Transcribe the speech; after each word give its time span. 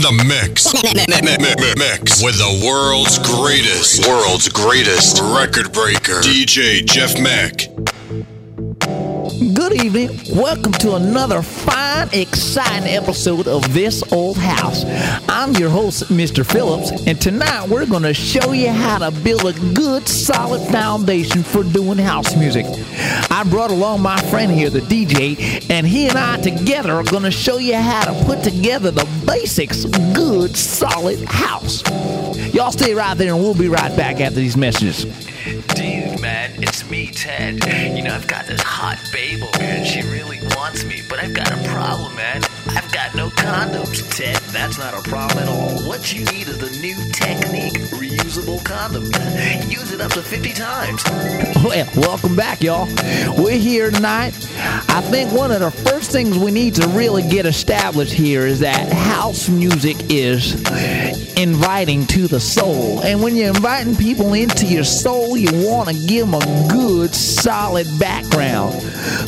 In 0.00 0.16
the 0.16 0.24
mix. 0.24 0.72
Mix 1.76 2.24
with 2.24 2.38
the 2.38 2.64
world's 2.66 3.18
greatest, 3.18 4.08
world's 4.08 4.48
greatest 4.48 5.20
record 5.20 5.74
breaker, 5.74 6.22
DJ 6.22 6.86
Jeff 6.86 7.20
Mack. 7.20 7.66
Good 9.54 9.84
evening. 9.84 10.18
Welcome 10.34 10.72
to 10.72 10.94
another 10.94 11.42
fine, 11.42 12.08
exciting 12.14 12.88
episode 12.88 13.46
of 13.46 13.74
This 13.74 14.02
Old 14.10 14.38
House. 14.38 14.84
I'm 15.28 15.52
your 15.56 15.68
host, 15.68 16.04
Mr. 16.04 16.46
Phillips, 16.50 17.06
and 17.06 17.20
tonight 17.20 17.68
we're 17.68 17.84
going 17.84 18.04
to 18.04 18.14
show 18.14 18.52
you 18.52 18.70
how 18.70 18.98
to 18.98 19.10
build 19.22 19.44
a 19.44 19.52
good, 19.74 20.08
solid 20.08 20.66
foundation 20.70 21.42
for 21.42 21.62
doing 21.62 21.98
house 21.98 22.34
music. 22.36 22.64
I 23.40 23.44
brought 23.44 23.70
along 23.70 24.02
my 24.02 24.20
friend 24.24 24.52
here, 24.52 24.68
the 24.68 24.80
DJ, 24.80 25.70
and 25.70 25.86
he 25.86 26.08
and 26.08 26.18
I 26.18 26.36
together 26.42 26.92
are 26.92 27.04
going 27.04 27.22
to 27.22 27.30
show 27.30 27.56
you 27.56 27.74
how 27.74 28.04
to 28.04 28.24
put 28.26 28.44
together 28.44 28.90
the 28.90 29.08
basics 29.26 29.86
good, 30.12 30.54
solid 30.54 31.24
house. 31.24 31.82
Y'all 32.52 32.70
stay 32.70 32.92
right 32.92 33.16
there, 33.16 33.32
and 33.32 33.42
we'll 33.42 33.54
be 33.54 33.68
right 33.68 33.96
back 33.96 34.20
after 34.20 34.34
these 34.34 34.58
messages. 34.58 35.04
Dude, 35.74 36.20
man, 36.20 36.52
it's 36.62 36.88
me, 36.90 37.06
Ted. 37.06 37.64
You 37.96 38.02
know, 38.02 38.14
I've 38.14 38.26
got 38.26 38.46
this 38.46 38.60
hot 38.60 38.98
babe 39.10 39.42
over 39.42 39.64
here, 39.64 39.76
and 39.78 39.86
she 39.86 40.02
really 40.02 40.38
wants 40.56 40.84
me, 40.84 41.00
but 41.08 41.18
I've 41.18 41.32
got 41.32 41.50
a 41.50 41.68
problem, 41.70 42.14
man. 42.16 42.42
I've 42.66 42.92
got 42.92 43.14
no 43.14 43.30
condoms, 43.30 44.04
Ted. 44.14 44.36
That's 44.52 44.76
not 44.76 44.92
a 44.92 45.08
problem 45.08 45.38
at 45.38 45.48
all. 45.48 45.88
What 45.88 46.12
you 46.12 46.26
need 46.26 46.46
is 46.46 46.58
the 46.58 46.70
new 46.82 46.94
technique, 47.12 47.90
reusable. 48.30 49.70
Use 49.70 49.92
it 49.92 50.00
up 50.00 50.12
to 50.12 50.22
50 50.22 50.52
times. 50.52 51.04
Well, 51.60 51.86
welcome 51.94 52.34
back, 52.34 52.62
y'all. 52.62 52.86
We're 53.36 53.58
here 53.58 53.90
tonight. 53.90 54.32
I 54.88 55.02
think 55.02 55.30
one 55.30 55.52
of 55.52 55.60
the 55.60 55.70
first 55.70 56.10
things 56.10 56.38
we 56.38 56.50
need 56.50 56.74
to 56.76 56.88
really 56.88 57.22
get 57.22 57.44
established 57.44 58.14
here 58.14 58.46
is 58.46 58.60
that 58.60 58.90
house 58.90 59.50
music 59.50 59.96
is 60.08 60.54
inviting 61.36 62.06
to 62.06 62.26
the 62.28 62.40
soul. 62.40 63.02
And 63.02 63.22
when 63.22 63.36
you're 63.36 63.48
inviting 63.48 63.94
people 63.94 64.32
into 64.32 64.64
your 64.66 64.84
soul, 64.84 65.36
you 65.36 65.50
want 65.68 65.90
to 65.90 66.06
give 66.06 66.30
them 66.30 66.40
a 66.40 66.68
good, 66.70 67.14
solid 67.14 67.86
background. 67.98 68.80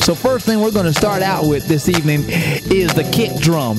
So, 0.03 0.15
first 0.15 0.47
thing 0.47 0.59
we're 0.59 0.71
going 0.71 0.91
to 0.91 0.93
start 0.93 1.21
out 1.21 1.47
with 1.47 1.67
this 1.67 1.87
evening 1.87 2.23
is 2.27 2.93
the 2.95 3.07
kick 3.13 3.39
drum. 3.39 3.77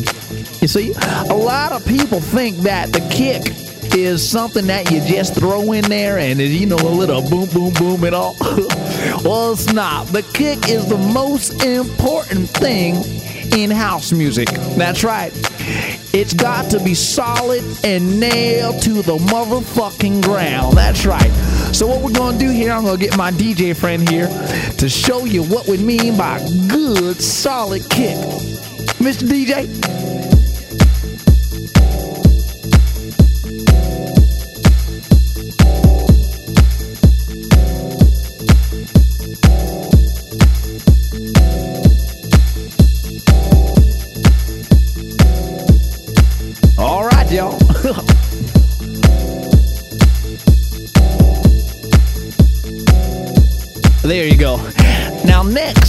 You 0.61 0.69
see, 0.69 0.92
a 1.28 1.34
lot 1.34 1.72
of 1.72 1.84
people 1.86 2.20
think 2.20 2.58
that 2.58 2.92
the 2.92 3.00
kick 3.11 3.64
is 3.95 4.28
something 4.28 4.67
that 4.67 4.91
you 4.91 5.00
just 5.00 5.34
throw 5.34 5.73
in 5.73 5.84
there 5.84 6.19
and 6.19 6.41
you 6.41 6.67
know 6.67 6.77
a 6.77 6.89
little 6.89 7.23
boom 7.28 7.48
boom 7.50 7.73
boom 7.75 8.05
and 8.05 8.14
all. 8.14 8.36
Well 9.25 9.53
it's 9.53 9.73
not. 9.73 10.06
The 10.09 10.23
kick 10.23 10.69
is 10.69 10.86
the 10.86 10.98
most 10.98 11.64
important 11.64 12.48
thing 12.51 12.97
in 13.56 13.70
house 13.70 14.12
music. 14.12 14.48
That's 14.77 15.05
right. 15.05 15.33
It's 16.12 16.34
got 16.34 16.70
to 16.70 16.81
be 16.83 16.95
solid 16.95 17.62
and 17.84 18.20
nailed 18.20 18.83
to 18.83 19.03
the 19.03 19.17
motherfucking 19.17 20.23
ground. 20.23 20.77
That's 20.77 21.06
right. 21.06 21.31
So 21.75 21.86
what 21.86 22.03
we're 22.03 22.12
gonna 22.12 22.39
do 22.39 22.51
here 22.51 22.73
i'm 22.73 22.84
gonna 22.84 22.98
get 22.98 23.17
my 23.17 23.31
dj 23.33 23.77
friend 23.77 24.08
here 24.08 24.29
to 24.79 24.89
show 24.89 25.25
you 25.25 25.42
what 25.42 25.67
we 25.67 25.79
mean 25.79 26.17
by 26.17 26.39
good 26.69 27.20
solid 27.20 27.83
kick. 27.91 28.17
Mr 28.98 29.27
dj 29.27 30.03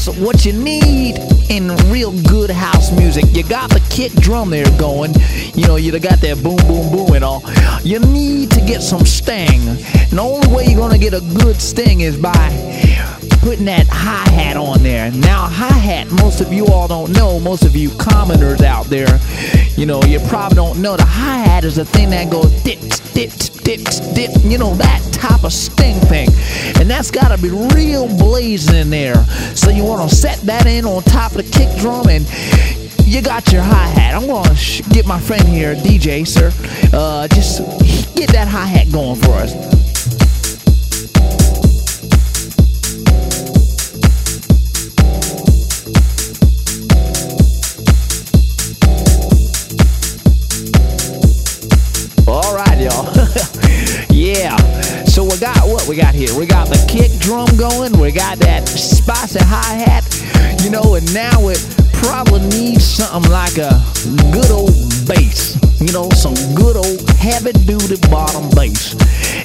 what 0.08 0.46
you 0.46 0.54
need 0.54 1.18
in 1.50 1.76
real 1.90 2.12
good 2.24 2.50
house 2.50 2.92
music, 2.92 3.26
you 3.32 3.44
got 3.44 3.70
the 3.70 3.80
kick 3.90 4.12
drum 4.14 4.50
there 4.50 4.66
going. 4.78 5.14
You 5.56 5.68
know, 5.68 5.76
you 5.78 5.98
got 6.00 6.22
that 6.22 6.42
boom, 6.44 6.58
boom, 6.68 6.92
boom 6.92 7.14
and 7.14 7.24
all. 7.24 7.44
You 7.84 8.00
need 8.00 8.52
to 8.52 8.62
get 8.62 8.82
some 8.82 9.06
sting. 9.06 9.62
And 9.68 10.12
the 10.12 10.22
only 10.22 10.48
way 10.54 10.66
you're 10.66 10.78
going 10.78 10.92
to 10.92 11.00
get 11.00 11.14
a 11.14 11.22
good 11.22 11.62
sting 11.62 12.02
is 12.02 12.18
by 12.18 12.34
putting 13.46 13.66
that 13.66 13.86
hi 13.88 14.28
hat 14.32 14.58
on 14.58 14.82
there. 14.82 15.12
Now, 15.12 15.46
hi 15.46 15.68
hat, 15.68 16.10
most 16.10 16.42
of 16.42 16.52
you 16.52 16.66
all 16.66 16.88
don't 16.88 17.12
know, 17.12 17.40
most 17.40 17.64
of 17.64 17.76
you 17.76 17.92
commoners 17.92 18.64
out 18.64 18.88
there, 18.88 19.20
you 19.78 19.86
know, 19.86 20.02
you 20.02 20.20
probably 20.22 20.56
don't 20.56 20.82
know 20.82 20.98
the 20.98 21.06
hi 21.06 21.38
hat 21.38 21.64
is 21.64 21.76
the 21.76 21.86
thing 21.86 22.10
that 22.10 22.32
goes 22.32 22.52
dip, 22.64 22.80
dip, 23.14 23.30
dip, 23.62 23.82
dip, 24.16 24.32
you 24.44 24.58
know, 24.58 24.74
that 24.74 25.00
type 25.14 25.44
of 25.44 25.54
sting 25.54 26.00
thing. 26.08 26.28
And 26.80 26.90
that's 26.90 27.12
got 27.12 27.28
to 27.28 27.40
be 27.40 27.52
real 27.76 28.08
blazing 28.18 28.78
in 28.78 28.90
there. 28.90 29.24
So 29.54 29.70
you 29.70 29.84
want 29.84 30.10
to 30.10 30.16
set 30.16 30.40
that 30.40 30.66
in 30.66 30.84
on 30.84 31.04
top 31.04 31.36
of 31.36 31.38
the 31.38 31.44
kick 31.44 31.70
drum 31.78 32.08
and 32.10 32.26
you 33.06 33.22
got 33.22 33.54
your 33.54 33.62
hi 33.62 33.86
hat. 33.90 34.16
I'm 34.16 34.26
to 34.26 34.56
sh- 34.56 34.82
get 34.90 35.06
my 35.06 35.20
friend 35.20 35.48
here, 35.48 35.76
DJ, 35.76 36.28
sir, 36.28 36.52
uh, 36.94 37.28
just 37.28 37.60
get 38.16 38.32
that 38.32 38.48
hi 38.48 38.66
hat 38.66 38.92
going 38.92 39.22
for 39.22 39.34
us. 39.34 39.85
We 55.96 56.02
got 56.02 56.14
here? 56.16 56.38
We 56.38 56.46
got 56.46 56.68
the 56.68 56.76
kick 56.92 57.12
drum 57.20 57.48
going. 57.56 57.98
We 57.98 58.12
got 58.12 58.38
that 58.40 58.68
spicy 58.68 59.40
hi 59.40 59.80
hat. 59.80 60.04
You 60.62 60.70
know, 60.70 60.96
and 60.96 61.08
now 61.14 61.48
it 61.48 61.64
probably 62.04 62.42
needs 62.52 62.84
something 62.84 63.32
like 63.32 63.56
a 63.56 63.80
good 64.36 64.52
old 64.52 64.76
bass. 65.08 65.56
You 65.80 65.94
know, 65.94 66.10
some 66.12 66.36
good 66.54 66.76
old 66.76 67.00
heavy 67.16 67.54
duty 67.64 67.96
bottom 68.12 68.50
bass. 68.52 68.92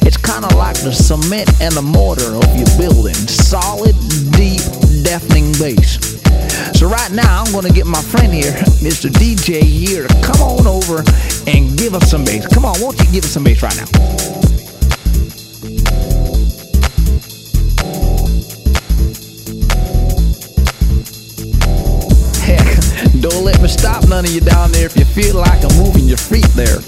It's 0.02 0.16
kind 0.16 0.44
of 0.44 0.58
like 0.58 0.74
the 0.82 0.90
cement 0.90 1.46
and 1.62 1.70
the 1.74 1.86
mortar 1.86 2.34
of 2.34 2.50
your 2.58 2.70
building. 2.74 3.14
Solid, 3.14 3.94
deep, 4.34 4.66
deafening 5.06 5.54
bass. 5.54 6.02
So 6.74 6.88
right 6.90 7.12
now, 7.12 7.44
I'm 7.46 7.52
going 7.52 7.66
to 7.66 7.72
get 7.72 7.86
my 7.86 8.02
friend 8.02 8.34
here, 8.34 8.50
Mr. 8.82 9.06
DJ 9.06 9.62
here, 9.62 10.08
to 10.08 10.14
come 10.18 10.42
on 10.42 10.66
over 10.66 11.06
and 11.46 11.78
give 11.78 11.94
us 11.94 12.10
some 12.10 12.24
bass. 12.24 12.42
Come 12.48 12.64
on, 12.64 12.74
won't 12.80 12.98
you 12.98 13.06
give 13.12 13.22
us 13.22 13.30
some 13.30 13.44
bass 13.44 13.62
right 13.62 13.76
now? 13.76 14.49
Don't 23.20 23.44
let 23.44 23.60
me 23.60 23.68
stop 23.68 24.08
none 24.08 24.24
of 24.24 24.30
you 24.30 24.40
down 24.40 24.72
there 24.72 24.86
if 24.86 24.96
you 24.96 25.04
feel 25.04 25.36
like 25.36 25.62
I'm 25.62 25.76
moving 25.76 26.04
your 26.06 26.16
feet 26.16 26.48
there. 26.54 26.78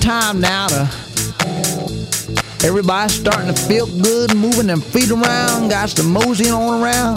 time 0.00 0.40
now 0.40 0.66
to. 0.68 0.90
Everybody's 2.62 3.14
starting 3.14 3.54
to 3.54 3.60
feel 3.60 3.86
good, 3.86 4.34
moving 4.34 4.66
their 4.66 4.76
feet 4.76 5.10
around, 5.10 5.68
got 5.68 5.90
some 5.90 6.12
moseying 6.12 6.52
on 6.52 6.82
around. 6.82 7.16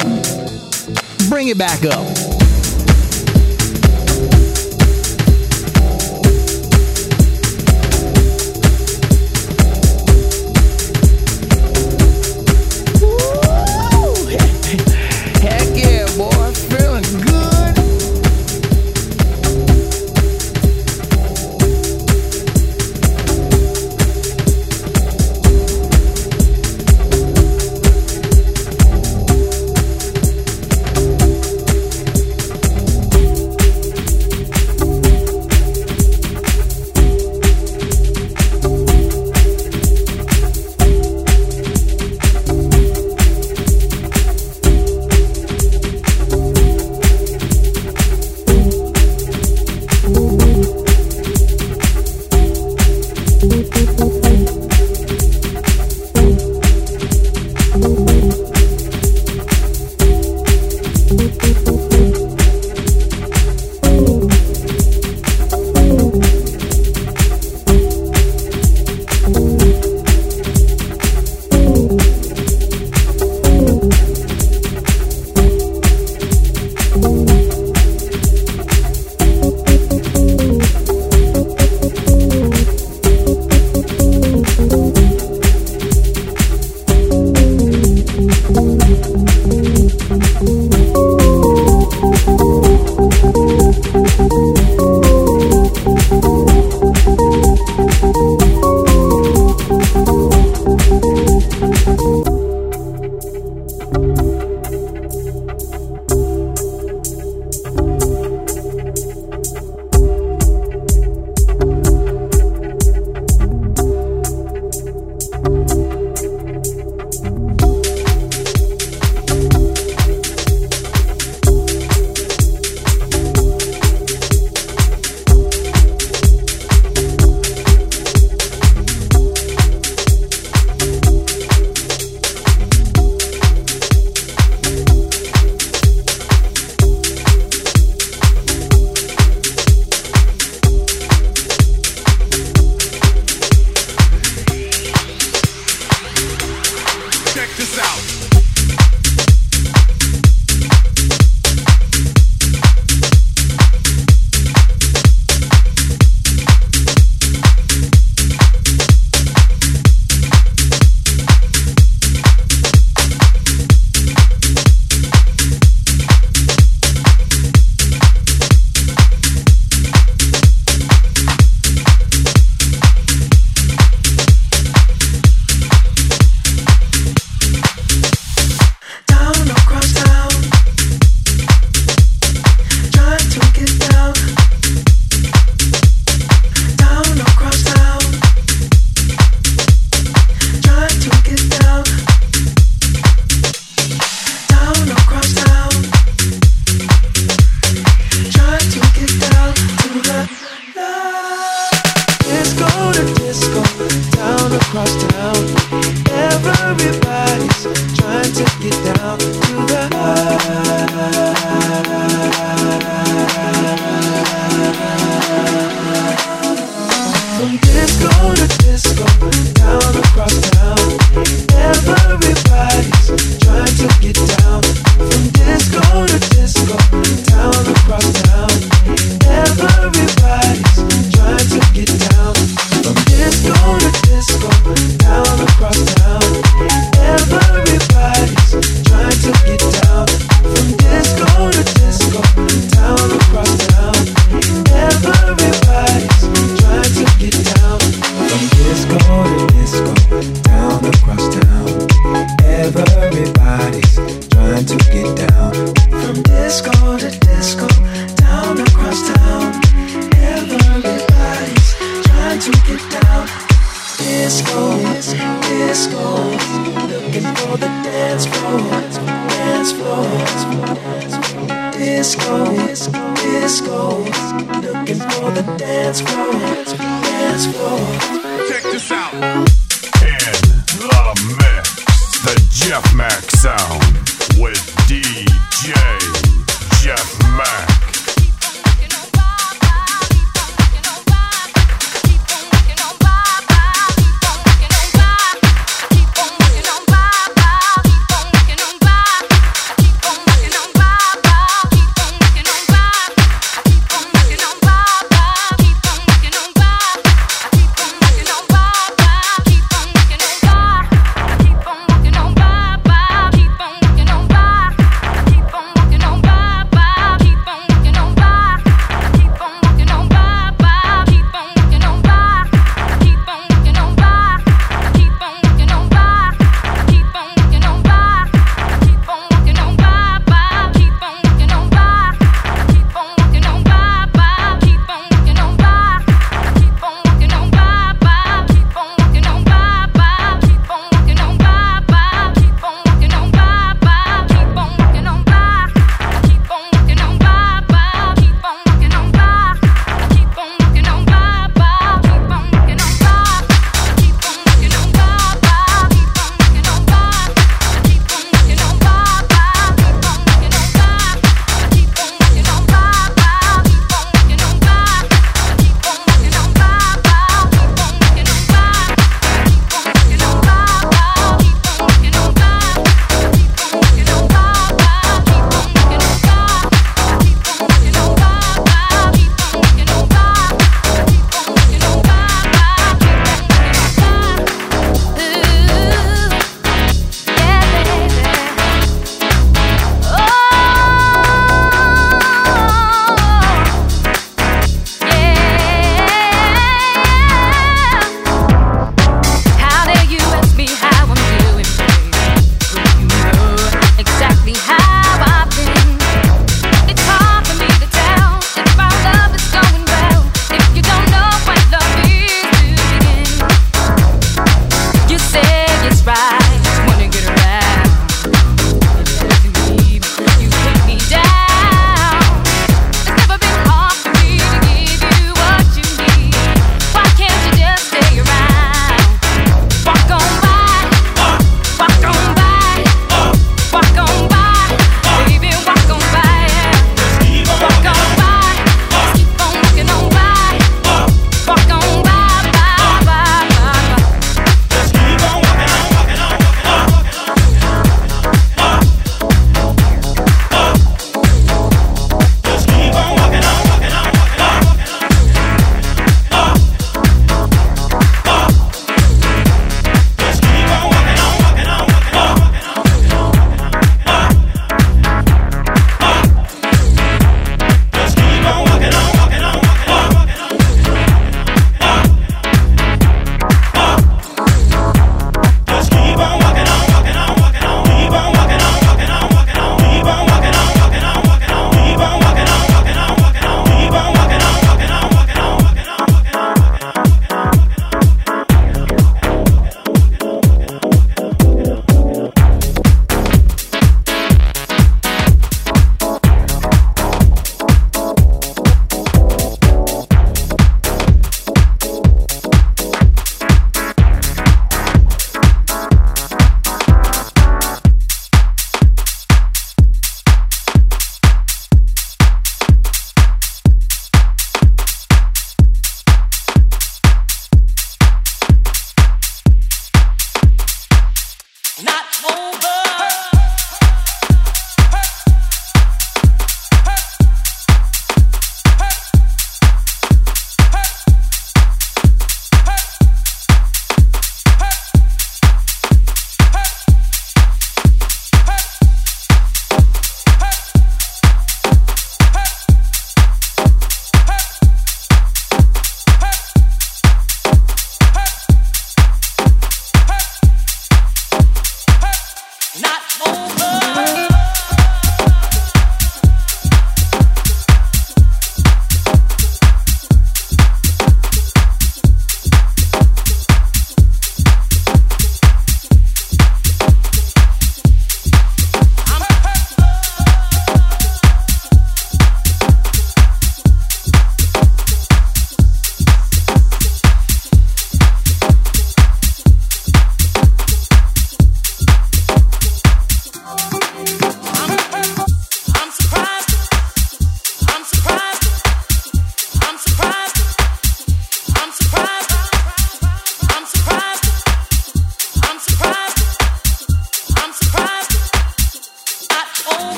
Bring 1.30 1.48
it 1.48 1.58
back 1.58 1.84
up. 1.86 2.03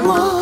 我。 0.00 0.41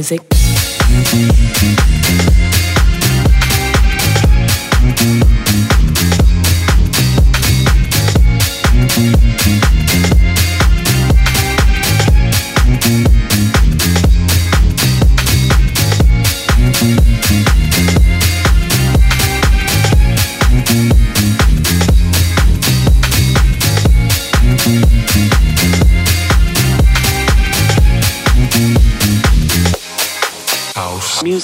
Music, 0.00 0.39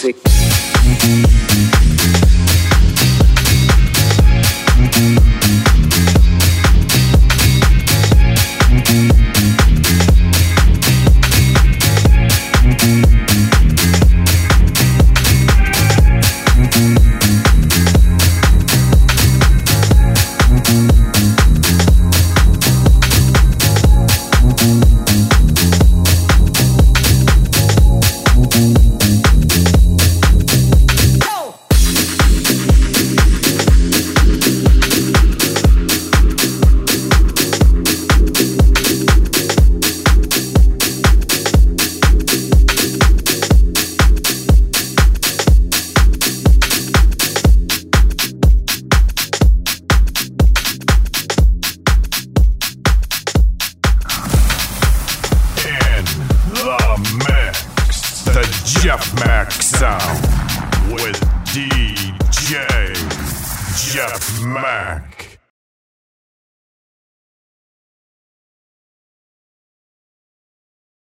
music, 0.04 0.35